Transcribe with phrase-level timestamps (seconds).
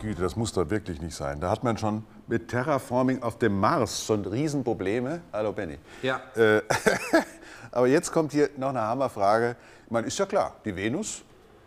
[0.00, 1.40] Güte, das muss doch wirklich nicht sein.
[1.40, 5.20] Da hat man schon mit Terraforming auf dem Mars schon Riesenprobleme.
[5.32, 5.78] Hallo Benny.
[6.02, 6.20] Ja.
[6.36, 6.62] Äh,
[7.70, 9.56] aber jetzt kommt hier noch eine Hammerfrage.
[9.86, 11.22] Ich meine, ist ja klar, die Venus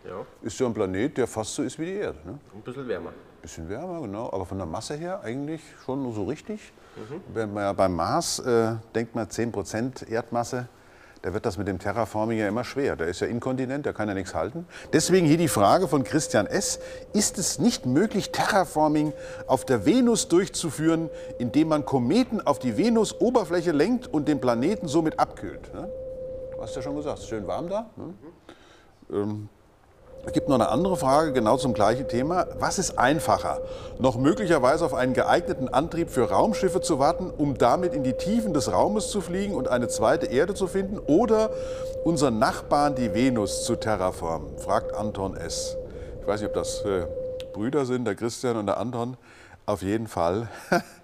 [0.06, 2.20] Ja, ist ja ein Planet, der fast so ist wie die Erde.
[2.26, 2.38] Ne?
[2.54, 3.12] ein bisschen wärmer.
[3.42, 4.32] Bisschen wärmer, genau.
[4.32, 6.74] Aber von der Masse her eigentlich schon nur so richtig.
[7.34, 10.68] Wenn man ja beim Mars äh, denkt man 10% Erdmasse,
[11.28, 12.96] da wird das mit dem Terraforming ja immer schwer.
[12.96, 14.66] Der ist ja inkontinent, der kann ja nichts halten.
[14.94, 16.80] Deswegen hier die Frage von Christian S.
[17.12, 19.12] Ist es nicht möglich, Terraforming
[19.46, 25.20] auf der Venus durchzuführen, indem man Kometen auf die Venus-Oberfläche lenkt und den Planeten somit
[25.20, 25.74] abkühlt?
[25.74, 25.90] Ne?
[26.56, 27.90] Du hast ja schon gesagt, es ist schön warm da.
[27.98, 28.14] Ne?
[29.12, 29.50] Ähm,
[30.28, 32.48] es gibt noch eine andere Frage, genau zum gleichen Thema.
[32.60, 33.62] Was ist einfacher?
[33.98, 38.54] Noch möglicherweise auf einen geeigneten Antrieb für Raumschiffe zu warten, um damit in die Tiefen
[38.54, 41.00] des Raumes zu fliegen und eine zweite Erde zu finden?
[41.00, 41.52] Oder
[42.04, 44.58] unseren Nachbarn, die Venus, zu terraformen?
[44.58, 45.78] Fragt Anton S.
[46.20, 47.06] Ich weiß nicht, ob das äh,
[47.54, 49.16] Brüder sind, der Christian und der Anton.
[49.66, 50.50] Auf jeden Fall.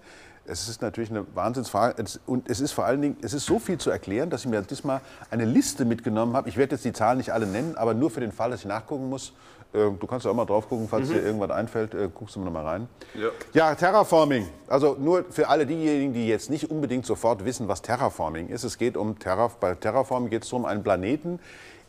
[0.46, 3.78] Es ist natürlich eine Wahnsinnsfrage und es ist vor allen Dingen, es ist so viel
[3.78, 6.48] zu erklären, dass ich mir diesmal eine Liste mitgenommen habe.
[6.48, 8.66] Ich werde jetzt die Zahlen nicht alle nennen, aber nur für den Fall, dass ich
[8.66, 9.32] nachgucken muss.
[9.72, 12.40] Äh, Du kannst ja auch mal drauf gucken, falls dir irgendwas einfällt, äh, guckst du
[12.40, 12.88] mal rein.
[13.14, 13.28] Ja.
[13.54, 14.46] Ja, Terraforming.
[14.68, 18.64] Also nur für alle diejenigen, die jetzt nicht unbedingt sofort wissen, was Terraforming ist.
[18.64, 21.40] Es geht um Terra, bei Terraforming geht es darum, einen Planeten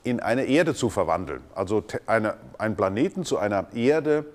[0.03, 1.41] in eine Erde zu verwandeln.
[1.55, 4.25] Also eine, einen Planeten zu einer Erde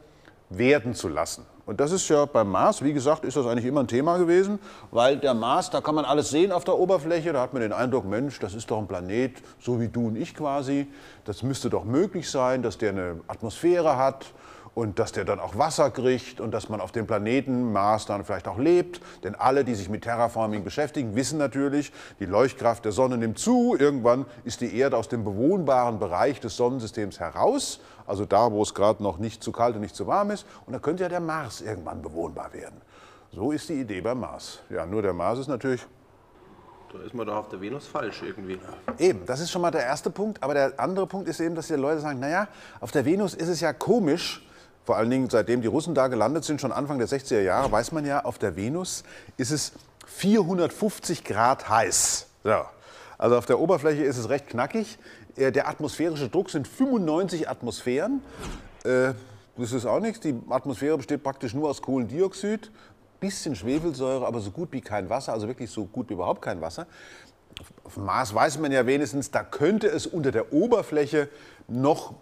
[0.50, 1.46] werden zu lassen.
[1.70, 4.58] Und das ist ja beim Mars, wie gesagt, ist das eigentlich immer ein Thema gewesen,
[4.90, 7.72] weil der Mars, da kann man alles sehen auf der Oberfläche, da hat man den
[7.72, 10.88] Eindruck, Mensch, das ist doch ein Planet, so wie du und ich quasi.
[11.24, 14.32] Das müsste doch möglich sein, dass der eine Atmosphäre hat
[14.74, 18.24] und dass der dann auch Wasser kriegt und dass man auf dem Planeten Mars dann
[18.24, 19.00] vielleicht auch lebt.
[19.22, 23.76] Denn alle, die sich mit Terraforming beschäftigen, wissen natürlich, die Leuchtkraft der Sonne nimmt zu.
[23.78, 28.74] Irgendwann ist die Erde aus dem bewohnbaren Bereich des Sonnensystems heraus, also da, wo es
[28.74, 30.44] gerade noch nicht zu kalt und nicht zu warm ist.
[30.66, 32.80] Und dann könnte ja der Mars irgendwann bewohnbar werden.
[33.32, 34.58] So ist die Idee beim Mars.
[34.68, 35.86] Ja, nur der Mars ist natürlich
[36.92, 38.58] Da ist man doch auf der Venus falsch irgendwie.
[38.98, 40.42] Eben, das ist schon mal der erste Punkt.
[40.42, 42.48] Aber der andere Punkt ist eben, dass die Leute sagen, naja,
[42.80, 44.44] auf der Venus ist es ja komisch,
[44.84, 47.92] vor allen Dingen seitdem die Russen da gelandet sind, schon Anfang der 60er Jahre, weiß
[47.92, 49.04] man ja, auf der Venus
[49.36, 49.72] ist es
[50.06, 52.26] 450 Grad heiß.
[52.42, 52.64] So.
[53.20, 54.98] Also auf der Oberfläche ist es recht knackig.
[55.36, 58.22] Äh, Der atmosphärische Druck sind 95 Atmosphären.
[58.84, 59.12] Äh,
[59.58, 60.20] Das ist auch nichts.
[60.20, 62.70] Die Atmosphäre besteht praktisch nur aus Kohlendioxid,
[63.20, 66.62] bisschen Schwefelsäure, aber so gut wie kein Wasser, also wirklich so gut wie überhaupt kein
[66.62, 66.86] Wasser.
[67.84, 71.28] Auf dem Mars weiß man ja wenigstens, da könnte es unter der Oberfläche
[71.68, 72.14] noch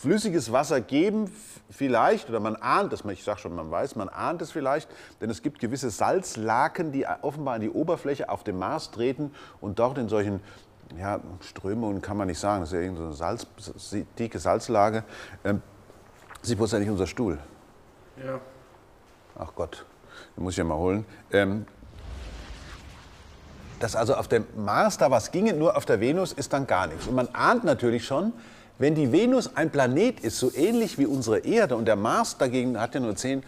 [0.00, 1.30] flüssiges Wasser geben,
[1.68, 4.88] vielleicht, oder man ahnt es, ich sage schon, man weiß, man ahnt es vielleicht,
[5.20, 9.78] denn es gibt gewisse Salzlaken, die offenbar an die Oberfläche auf dem Mars treten und
[9.78, 10.40] dort in solchen
[10.98, 13.46] ja, Strömungen kann man nicht sagen, das ist ja irgendeine Salz,
[14.18, 15.04] dicke Salzlage.
[15.44, 15.62] Ähm,
[16.42, 17.38] Sie ist ja nicht unser Stuhl.
[18.24, 18.40] Ja.
[19.38, 19.84] Ach Gott,
[20.34, 21.04] den muss ich ja mal holen.
[21.30, 21.66] Ähm,
[23.78, 26.86] dass also auf dem Mars da was ginge, nur auf der Venus ist dann gar
[26.86, 27.06] nichts.
[27.06, 28.32] Und man ahnt natürlich schon,
[28.80, 32.80] wenn die Venus ein Planet ist, so ähnlich wie unsere Erde und der Mars dagegen
[32.80, 33.42] hat ja nur 10%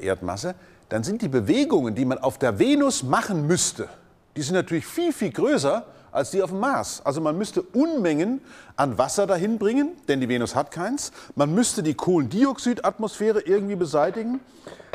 [0.00, 0.54] Erdmasse,
[0.88, 3.88] dann sind die Bewegungen, die man auf der Venus machen müsste,
[4.36, 7.02] die sind natürlich viel, viel größer als die auf dem Mars.
[7.04, 8.40] Also man müsste Unmengen
[8.76, 11.12] an Wasser dahin bringen, denn die Venus hat keins.
[11.34, 14.40] Man müsste die Kohlendioxidatmosphäre irgendwie beseitigen.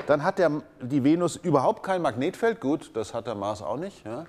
[0.06, 2.60] Dann hat der, die Venus überhaupt kein Magnetfeld.
[2.60, 4.06] Gut, das hat der Mars auch nicht.
[4.06, 4.26] Ja.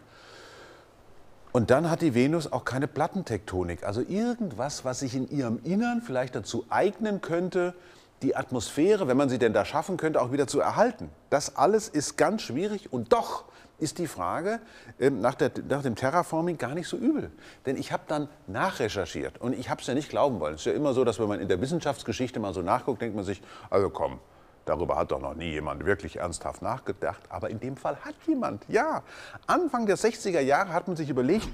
[1.58, 3.82] Und dann hat die Venus auch keine Plattentektonik.
[3.82, 7.74] Also irgendwas, was sich in ihrem Innern vielleicht dazu eignen könnte,
[8.22, 11.10] die Atmosphäre, wenn man sie denn da schaffen könnte, auch wieder zu erhalten.
[11.30, 13.44] Das alles ist ganz schwierig und doch
[13.80, 14.60] ist die Frage
[15.00, 17.28] ähm, nach, der, nach dem Terraforming gar nicht so übel.
[17.66, 20.54] Denn ich habe dann nachrecherchiert und ich habe es ja nicht glauben wollen.
[20.54, 23.16] Es ist ja immer so, dass wenn man in der Wissenschaftsgeschichte mal so nachguckt, denkt
[23.16, 24.20] man sich, also komm,
[24.68, 27.22] Darüber hat doch noch nie jemand wirklich ernsthaft nachgedacht.
[27.30, 29.02] Aber in dem Fall hat jemand, ja.
[29.46, 31.48] Anfang der 60er Jahre hat man sich überlegt,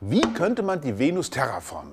[0.00, 1.92] wie könnte man die Venus terraformen?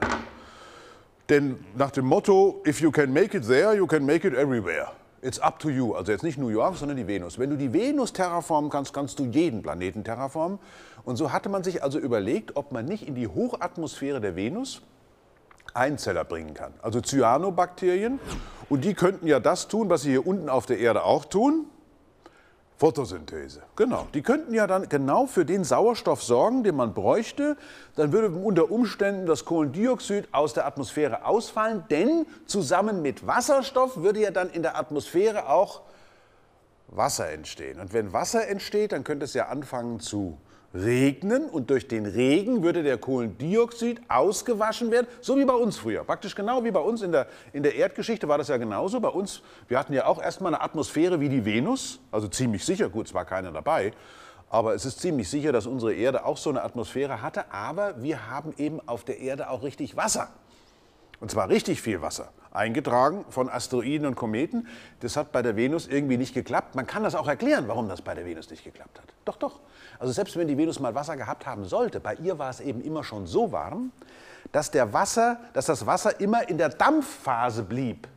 [1.30, 4.90] Denn nach dem Motto, if you can make it there, you can make it everywhere.
[5.24, 5.96] It's up to you.
[5.96, 7.40] Also jetzt nicht New York, sondern die Venus.
[7.40, 10.60] Wenn du die Venus terraformen kannst, kannst du jeden Planeten terraformen.
[11.04, 14.84] Und so hatte man sich also überlegt, ob man nicht in die Hochatmosphäre der Venus
[15.78, 16.74] Einzeller bringen kann.
[16.82, 18.20] Also Cyanobakterien.
[18.70, 21.68] Und die könnten ja das tun, was sie hier unten auf der Erde auch tun.
[22.78, 23.64] Photosynthese.
[23.76, 24.08] Genau.
[24.14, 27.58] Die könnten ja dann genau für den Sauerstoff sorgen, den man bräuchte.
[27.96, 34.22] Dann würde unter Umständen das Kohlendioxid aus der Atmosphäre ausfallen, denn zusammen mit Wasserstoff würde
[34.22, 35.82] ja dann in der Atmosphäre auch
[36.88, 37.80] Wasser entstehen.
[37.80, 40.38] Und wenn Wasser entsteht, dann könnte es ja anfangen zu
[40.74, 46.04] regnen und durch den Regen würde der Kohlendioxid ausgewaschen werden, so wie bei uns früher.
[46.04, 49.00] Praktisch genau wie bei uns in der, in der Erdgeschichte war das ja genauso.
[49.00, 52.90] Bei uns, wir hatten ja auch erstmal eine Atmosphäre wie die Venus, also ziemlich sicher,
[52.90, 53.94] gut, es war keiner dabei,
[54.50, 58.30] aber es ist ziemlich sicher, dass unsere Erde auch so eine Atmosphäre hatte, aber wir
[58.30, 60.30] haben eben auf der Erde auch richtig Wasser.
[61.20, 64.68] Und zwar richtig viel Wasser, eingetragen von Asteroiden und Kometen.
[65.00, 66.76] Das hat bei der Venus irgendwie nicht geklappt.
[66.76, 69.06] Man kann das auch erklären, warum das bei der Venus nicht geklappt hat.
[69.26, 69.60] Doch, doch.
[70.00, 72.82] Also selbst wenn die Venus mal Wasser gehabt haben sollte, bei ihr war es eben
[72.82, 73.92] immer schon so warm,
[74.52, 78.08] dass, der Wasser, dass das Wasser immer in der Dampfphase blieb.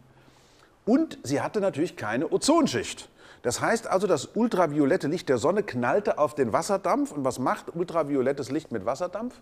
[0.84, 3.08] Und sie hatte natürlich keine Ozonschicht.
[3.42, 7.12] Das heißt also, das ultraviolette Licht der Sonne knallte auf den Wasserdampf.
[7.12, 9.40] Und was macht ultraviolettes Licht mit Wasserdampf?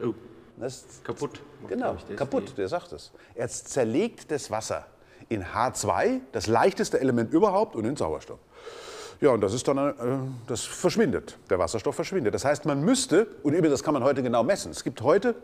[0.00, 0.14] Oh.
[0.56, 1.40] Das kaputt.
[1.68, 3.10] Genau, kaputt, der sagt es.
[3.34, 4.86] Er zerlegt das Wasser
[5.28, 8.38] in H2, das leichteste Element überhaupt, und in Sauerstoff.
[9.20, 9.92] Ja, und das ist dann, äh,
[10.48, 11.38] das verschwindet.
[11.48, 12.34] Der Wasserstoff verschwindet.
[12.34, 14.72] Das heißt, man müsste, und übrigens, das kann man heute genau messen.
[14.72, 15.36] Es gibt heute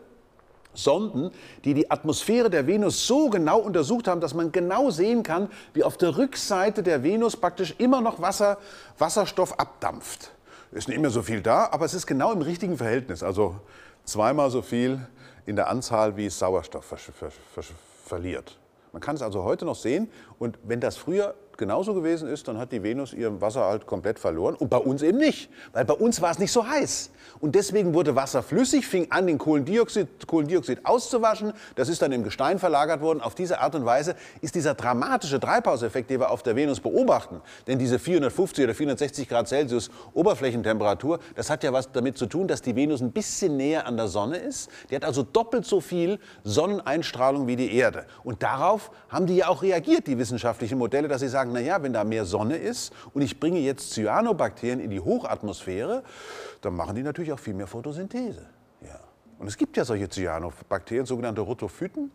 [0.73, 1.31] Sonden,
[1.63, 5.83] die die Atmosphäre der Venus so genau untersucht haben, dass man genau sehen kann, wie
[5.83, 8.57] auf der Rückseite der Venus praktisch immer noch Wasser,
[8.97, 10.31] Wasserstoff abdampft.
[10.71, 13.23] Ist nicht mehr so viel da, aber es ist genau im richtigen Verhältnis.
[13.23, 13.55] Also
[14.09, 14.99] zweimal so viel
[15.45, 17.63] in der Anzahl, wie es Sauerstoff ver ver ver
[18.05, 18.57] verliert.
[18.91, 20.09] Man kann es also heute noch sehen
[20.39, 24.17] und wenn das früher genauso gewesen ist, dann hat die Venus ihren Wasser halt komplett
[24.17, 24.55] verloren.
[24.55, 27.11] Und bei uns eben nicht, weil bei uns war es nicht so heiß.
[27.39, 31.53] Und deswegen wurde Wasser flüssig, fing an, den Kohlendioxid, Kohlendioxid auszuwaschen.
[31.75, 33.21] Das ist dann im Gestein verlagert worden.
[33.21, 37.41] Auf diese Art und Weise ist dieser dramatische Treibhauseffekt, den wir auf der Venus beobachten,
[37.67, 42.47] denn diese 450 oder 460 Grad Celsius Oberflächentemperatur, das hat ja was damit zu tun,
[42.47, 44.69] dass die Venus ein bisschen näher an der Sonne ist.
[44.89, 48.05] Die hat also doppelt so viel Sonneneinstrahlung wie die Erde.
[48.23, 51.81] Und darauf haben die ja auch reagiert, die wissenschaftlichen Modelle, dass sie sagen, sagen, naja,
[51.81, 56.03] wenn da mehr Sonne ist und ich bringe jetzt Cyanobakterien in die Hochatmosphäre,
[56.61, 58.45] dann machen die natürlich auch viel mehr Photosynthese.
[58.81, 58.99] Ja.
[59.39, 62.11] Und es gibt ja solche Cyanobakterien, sogenannte Rotophyten.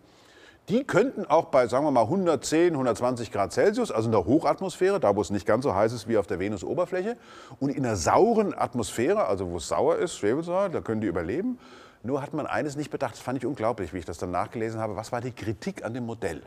[0.70, 4.98] Die könnten auch bei, sagen wir mal, 110, 120 Grad Celsius, also in der Hochatmosphäre,
[4.98, 7.18] da wo es nicht ganz so heiß ist wie auf der Venusoberfläche,
[7.60, 11.58] und in einer sauren Atmosphäre, also wo es sauer ist, Schwefelsäure, da können die überleben.
[12.04, 14.78] Nur hat man eines nicht bedacht, das fand ich unglaublich, wie ich das dann nachgelesen
[14.78, 14.94] habe.
[14.94, 16.42] Was war die Kritik an dem Modell?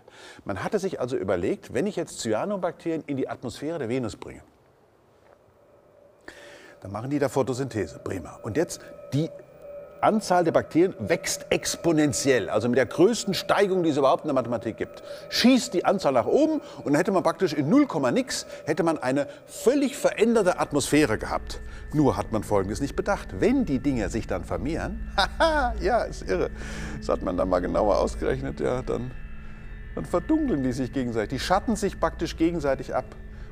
[0.45, 4.43] Man hatte sich also überlegt, wenn ich jetzt Cyanobakterien in die Atmosphäre der Venus bringe,
[6.81, 8.39] dann machen die da Photosynthese, prima.
[8.43, 8.81] Und jetzt
[9.13, 9.31] die
[10.01, 14.35] Anzahl der Bakterien wächst exponentiell, also mit der größten Steigung, die es überhaupt in der
[14.35, 15.03] Mathematik gibt.
[15.29, 18.97] Schießt die Anzahl nach oben und dann hätte man praktisch in 0, nix hätte man
[18.97, 21.59] eine völlig veränderte Atmosphäre gehabt.
[21.93, 23.29] Nur hat man Folgendes nicht bedacht.
[23.39, 26.49] Wenn die Dinger sich dann vermehren, haha, ja, ist irre,
[26.97, 29.11] das hat man dann mal genauer ausgerechnet, ja, dann,
[29.95, 31.39] dann verdunkeln die sich gegenseitig.
[31.39, 33.05] Die schatten sich praktisch gegenseitig ab.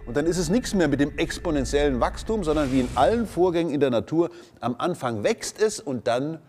[0.06, 3.74] Und dann ist es nichts mehr mit dem exponentiellen Wachstum, sondern wie in allen Vorgängen
[3.74, 4.30] in der Natur,
[4.60, 6.40] am Anfang wächst es und dann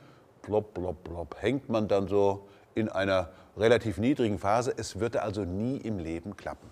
[0.42, 4.74] plopp, plopp, plopp, hängt man dann so in einer relativ niedrigen Phase.
[4.76, 6.68] Es würde also nie im Leben klappen.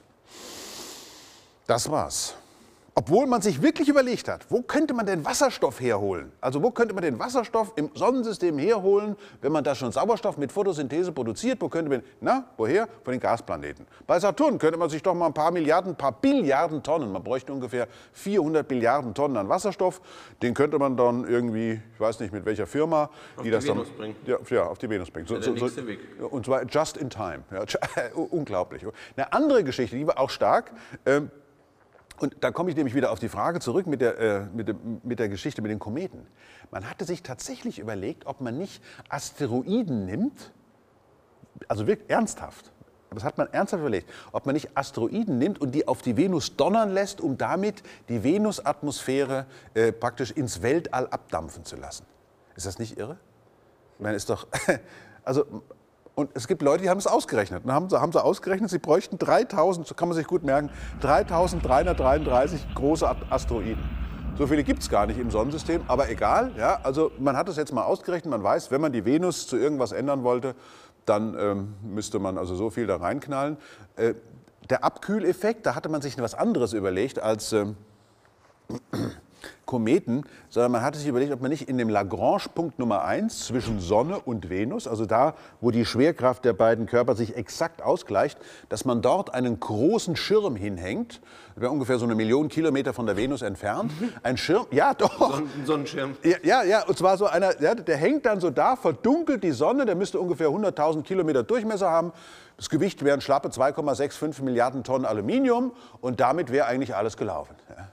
[1.67, 2.35] Das war's.
[2.97, 6.31] Obwohl man sich wirklich überlegt hat, wo könnte man denn Wasserstoff herholen?
[6.41, 10.53] Also wo könnte man den Wasserstoff im Sonnensystem herholen, wenn man da schon Sauerstoff mit
[10.53, 11.61] Photosynthese produziert?
[11.61, 12.89] Wo könnte man, na, woher?
[13.03, 13.85] Von den Gasplaneten.
[14.07, 17.25] Bei Saturn könnte man sich doch mal ein paar Milliarden, ein paar Billiarden Tonnen, man
[17.25, 20.01] bräuchte ungefähr 400 Billiarden Tonnen an Wasserstoff,
[20.41, 23.67] den könnte man dann irgendwie, ich weiß nicht mit welcher Firma, auf die, die das
[23.67, 24.17] Venus dann, bringen.
[24.25, 25.27] Ja, ja, auf die Venus bringen.
[25.27, 25.99] So, nächste Weg.
[26.31, 27.43] Und zwar just in time.
[27.51, 27.65] Ja,
[28.31, 28.87] unglaublich.
[29.17, 30.71] Eine andere Geschichte, die war auch stark.
[31.05, 31.33] Ähm,
[32.19, 35.01] und da komme ich nämlich wieder auf die Frage zurück mit der, äh, mit, dem,
[35.03, 36.27] mit der Geschichte mit den Kometen.
[36.71, 40.53] Man hatte sich tatsächlich überlegt, ob man nicht Asteroiden nimmt,
[41.69, 42.73] also wirklich ernsthaft,
[43.15, 46.57] das hat man ernsthaft überlegt, ob man nicht Asteroiden nimmt und die auf die Venus
[46.57, 52.07] donnern lässt, um damit die Venusatmosphäre äh, praktisch ins Weltall abdampfen zu lassen.
[52.57, 53.17] Ist das nicht irre?
[53.99, 54.49] Ich meine, ist doch,
[55.25, 55.45] also
[56.15, 57.65] und es gibt Leute, die haben es ausgerechnet.
[57.67, 62.75] Haben sie, haben sie ausgerechnet, sie bräuchten 3000, so kann man sich gut merken, 3333
[62.75, 63.83] große Asteroiden.
[64.37, 66.53] So viele gibt es gar nicht im Sonnensystem, aber egal.
[66.57, 69.57] Ja, also man hat es jetzt mal ausgerechnet, man weiß, wenn man die Venus zu
[69.57, 70.55] irgendwas ändern wollte,
[71.07, 73.57] dann ähm, müsste man also so viel da reinknallen.
[73.97, 74.15] Äh,
[74.71, 77.53] der Abkühleffekt, da hatte man sich was anderes überlegt als...
[77.53, 77.77] Ähm,
[79.67, 83.81] Kometen, sondern man hatte sich überlegt, ob man nicht in dem Lagrange-Punkt Nummer 1 zwischen
[83.81, 88.85] Sonne und Venus, also da, wo die Schwerkraft der beiden Körper sich exakt ausgleicht, dass
[88.85, 91.21] man dort einen großen Schirm hinhängt,
[91.57, 93.93] wäre ungefähr so eine Million Kilometer von der Venus entfernt.
[94.23, 95.39] Ein Schirm, ja doch.
[95.39, 96.17] Ein Sonnenschirm.
[96.23, 99.53] Ja, ja, ja, und zwar so einer, ja, der hängt dann so da, verdunkelt die
[99.53, 102.13] Sonne, der müsste ungefähr 100.000 Kilometer Durchmesser haben.
[102.57, 107.57] Das Gewicht wären schlappe 2,65 Milliarden Tonnen Aluminium und damit wäre eigentlich alles gelaufen.
[107.77, 107.89] Ja.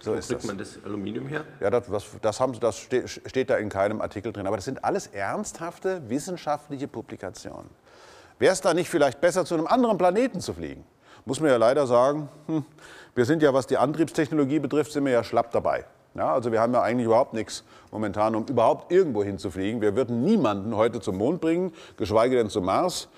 [0.00, 0.46] So Wo ist kriegt das.
[0.46, 1.44] man das Aluminium her?
[1.60, 1.84] Ja, das,
[2.22, 4.46] das, haben, das steht da in keinem Artikel drin.
[4.46, 7.68] Aber das sind alles ernsthafte wissenschaftliche Publikationen.
[8.38, 10.84] Wäre es da nicht vielleicht besser, zu einem anderen Planeten zu fliegen?
[11.26, 12.64] Muss man ja leider sagen, hm,
[13.14, 15.84] wir sind ja, was die Antriebstechnologie betrifft, sind wir ja schlapp dabei.
[16.14, 19.80] Ja, also wir haben ja eigentlich überhaupt nichts momentan, um überhaupt irgendwo hinzufliegen.
[19.80, 23.08] Wir würden niemanden heute zum Mond bringen, geschweige denn zum Mars.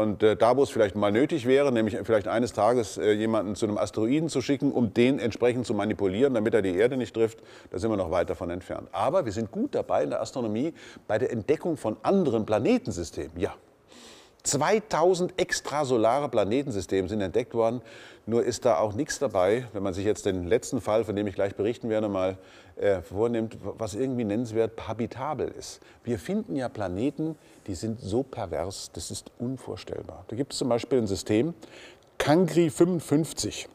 [0.00, 3.54] Und äh, da, wo es vielleicht mal nötig wäre, nämlich vielleicht eines Tages äh, jemanden
[3.54, 7.12] zu einem Asteroiden zu schicken, um den entsprechend zu manipulieren, damit er die Erde nicht
[7.12, 8.88] trifft, da sind wir noch weit davon entfernt.
[8.92, 10.72] Aber wir sind gut dabei in der Astronomie
[11.06, 13.38] bei der Entdeckung von anderen Planetensystemen.
[13.38, 13.54] Ja,
[14.42, 17.82] 2000 extrasolare Planetensysteme sind entdeckt worden.
[18.26, 21.26] Nur ist da auch nichts dabei, wenn man sich jetzt den letzten Fall, von dem
[21.26, 22.38] ich gleich berichten werde, mal
[22.76, 25.80] äh, vornimmt, was irgendwie nennenswert habitabel ist.
[26.04, 30.24] Wir finden ja Planeten, die sind so pervers, das ist unvorstellbar.
[30.28, 31.54] Da gibt es zum Beispiel ein System,
[32.18, 33.68] Cancri 55.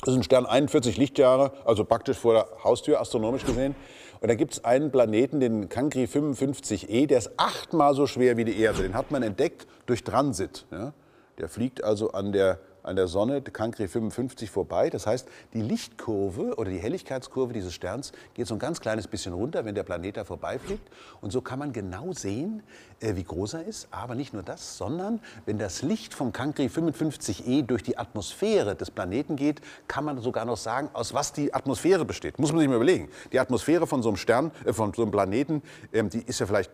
[0.00, 3.74] Das ist ein Stern 41 Lichtjahre, also praktisch vor der Haustür, astronomisch gesehen.
[4.20, 8.44] Und da gibt es einen Planeten, den Cancri 55e, der ist achtmal so schwer wie
[8.44, 8.82] die Erde.
[8.82, 10.66] Den hat man entdeckt durch Transit.
[10.70, 10.92] Ja?
[11.38, 14.90] Der fliegt also an der an der Sonne, Cancri 55, vorbei.
[14.90, 19.32] Das heißt, die Lichtkurve oder die Helligkeitskurve dieses Sterns geht so ein ganz kleines bisschen
[19.32, 20.88] runter, wenn der Planet da vorbeifliegt.
[21.20, 22.62] Und so kann man genau sehen,
[23.00, 23.88] äh, wie groß er ist.
[23.90, 28.90] Aber nicht nur das, sondern wenn das Licht vom Cancri 55e durch die Atmosphäre des
[28.90, 32.38] Planeten geht, kann man sogar noch sagen, aus was die Atmosphäre besteht.
[32.38, 33.08] Muss man sich mal überlegen.
[33.32, 35.62] Die Atmosphäre von so einem Stern, äh, von so einem Planeten,
[35.92, 36.70] ähm, die ist ja vielleicht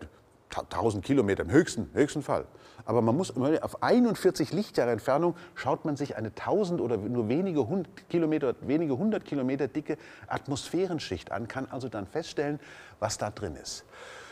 [0.60, 2.46] 1000 Kilometer im höchsten, höchsten Fall.
[2.84, 7.66] Aber man muss auf 41 Lichtjahre Entfernung schaut man sich eine 1000 oder nur wenige
[7.66, 12.58] hundert Kilometer, wenige hundert Kilometer dicke Atmosphärenschicht an, kann also dann feststellen,
[12.98, 13.84] was da drin ist.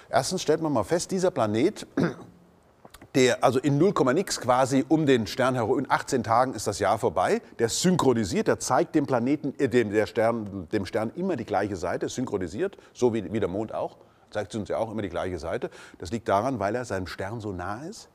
[0.08, 1.86] Erstens stellt man mal fest, dieser Planet,
[3.14, 6.80] der also in 0, nix quasi um den Stern herum, in 18 Tagen ist das
[6.80, 11.44] Jahr vorbei, der synchronisiert, der zeigt dem Planeten, äh, dem, Stern, dem Stern immer die
[11.44, 13.98] gleiche Seite, synchronisiert, so wie, wie der Mond auch
[14.30, 15.70] zeigt uns ja auch immer die gleiche Seite.
[15.98, 18.08] Das liegt daran, weil er seinem Stern so nah ist.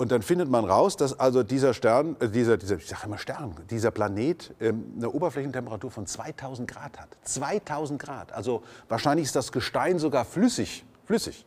[0.00, 3.18] Und dann findet man raus, dass also dieser Stern, äh, dieser, dieser, ich sage immer
[3.18, 7.08] Stern, dieser Planet ähm, eine Oberflächentemperatur von 2000 Grad hat.
[7.24, 8.32] 2000 Grad.
[8.32, 10.86] Also wahrscheinlich ist das Gestein sogar flüssig.
[11.04, 11.44] flüssig.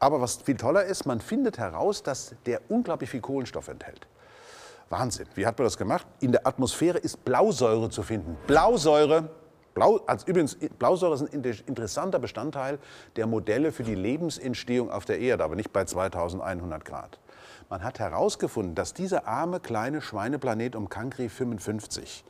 [0.00, 4.06] Aber was viel toller ist, man findet heraus, dass der unglaublich viel Kohlenstoff enthält.
[4.88, 5.26] Wahnsinn.
[5.34, 6.06] Wie hat man das gemacht?
[6.20, 8.38] In der Atmosphäre ist Blausäure zu finden.
[8.46, 9.28] Blausäure
[9.74, 12.78] Blau, also übrigens, Blausäure ist ein interessanter Bestandteil
[13.16, 17.18] der Modelle für die Lebensentstehung auf der Erde, aber nicht bei 2100 Grad.
[17.68, 22.24] Man hat herausgefunden, dass dieser arme kleine Schweineplanet um Cancri 55,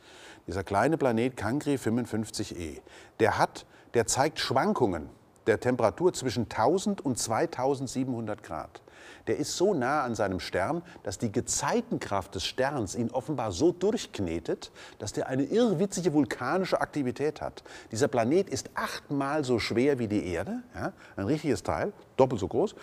[0.47, 2.81] dieser kleine Planet Cancri 55e,
[3.19, 5.09] der hat, der zeigt Schwankungen
[5.47, 8.81] der Temperatur zwischen 1000 und 2700 Grad
[9.27, 13.71] der ist so nah an seinem Stern, dass die Gezeitenkraft des Sterns ihn offenbar so
[13.71, 17.63] durchknetet, dass der eine irrwitzige vulkanische Aktivität hat.
[17.91, 22.47] Dieser Planet ist achtmal so schwer wie die Erde, ja, ein richtiges Teil, doppelt so
[22.47, 22.75] groß.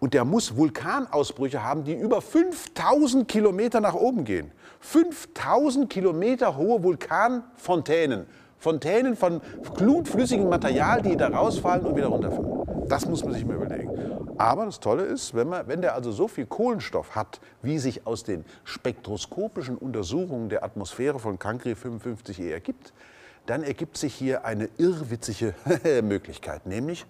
[0.00, 4.52] Und der muss Vulkanausbrüche haben, die über 5000 Kilometer nach oben gehen.
[4.80, 8.26] 5000 Kilometer hohe Vulkanfontänen.
[8.58, 9.40] Fontänen von
[9.76, 12.88] glutflüssigem Material, die da rausfallen und wieder runterfallen.
[12.88, 13.90] Das muss man sich mal überlegen.
[14.38, 18.06] Aber das Tolle ist, wenn, man, wenn der also so viel Kohlenstoff hat, wie sich
[18.06, 22.92] aus den spektroskopischen Untersuchungen der Atmosphäre von Cancri 55e ergibt,
[23.46, 25.54] dann ergibt sich hier eine irrwitzige
[26.02, 27.06] Möglichkeit, nämlich,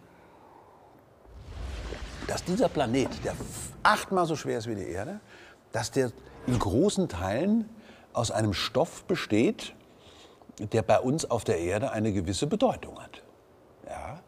[2.26, 3.34] dass dieser Planet, der
[3.82, 5.20] achtmal so schwer ist wie die Erde,
[5.72, 6.12] dass der
[6.46, 7.68] in großen Teilen
[8.12, 9.74] aus einem Stoff besteht,
[10.58, 13.22] der bei uns auf der Erde eine gewisse Bedeutung hat.
[13.86, 14.20] Ja?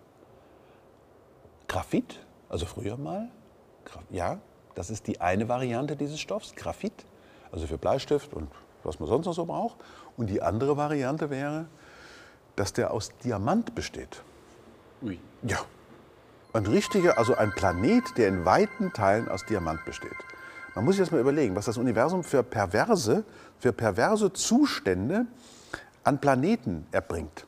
[1.68, 3.28] Graphit, also früher mal,
[4.10, 4.38] ja,
[4.74, 7.04] das ist die eine Variante dieses Stoffs, Graphit,
[7.52, 8.48] also für Bleistift und
[8.84, 9.76] was man sonst noch so braucht.
[10.16, 11.66] Und die andere Variante wäre,
[12.56, 14.22] dass der aus Diamant besteht.
[15.02, 15.18] Ui.
[15.42, 15.58] Ja.
[16.52, 20.16] Ein richtiger, also ein Planet, der in weiten Teilen aus Diamant besteht.
[20.74, 23.24] Man muss sich das mal überlegen, was das Universum für perverse,
[23.58, 25.26] für perverse Zustände
[26.04, 27.46] an Planeten erbringt.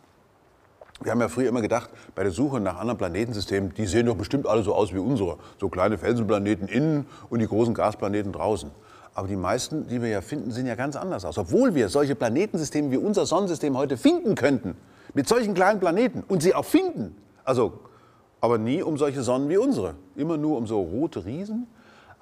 [1.01, 4.17] Wir haben ja früher immer gedacht, bei der Suche nach anderen Planetensystemen, die sehen doch
[4.17, 5.39] bestimmt alle so aus wie unsere.
[5.61, 8.71] So kleine Felsenplaneten innen und die großen Gasplaneten draußen.
[9.15, 11.37] Aber die meisten, die wir ja finden, sehen ja ganz anders aus.
[11.39, 14.77] Obwohl wir solche Planetensysteme wie unser Sonnensystem heute finden könnten,
[15.13, 17.17] mit solchen kleinen Planeten und sie auch finden.
[17.45, 17.81] Also,
[18.41, 19.95] aber nie um solche Sonnen wie unsere.
[20.17, 21.67] Immer nur um so rote Riesen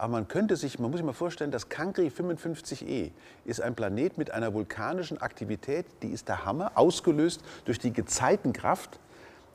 [0.00, 3.10] aber man könnte sich, man muss sich mal vorstellen, das Cancri 55e
[3.44, 8.98] ist ein Planet mit einer vulkanischen Aktivität, die ist der Hammer, ausgelöst durch die Gezeitenkraft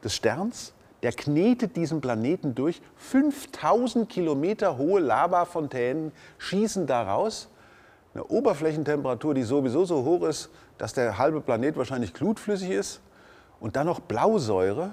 [0.03, 0.73] des Sterns.
[1.01, 2.79] Der knetet diesen Planeten durch.
[2.97, 7.49] 5000 Kilometer hohe Lavafontänen schießen daraus.
[8.13, 13.01] eine Oberflächentemperatur, die sowieso so hoch ist, dass der halbe Planet wahrscheinlich glutflüssig ist
[13.59, 14.91] und dann noch Blausäure,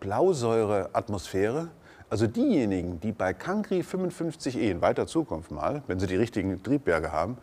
[0.00, 1.68] Blausäureatmosphäre.
[2.10, 7.12] Also diejenigen, die bei Cancri 55E in weiter Zukunft mal, wenn sie die richtigen Triebwerke
[7.12, 7.36] haben,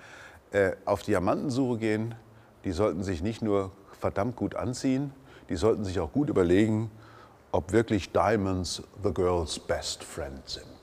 [0.52, 2.16] äh, auf Diamantensuche gehen,
[2.64, 5.14] die sollten sich nicht nur verdammt gut anziehen,
[5.50, 6.90] die sollten sich auch gut überlegen,
[7.52, 10.75] ob wirklich Diamonds the girl's best friend sind.